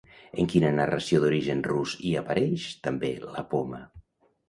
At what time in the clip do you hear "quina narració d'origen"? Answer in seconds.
0.53-1.63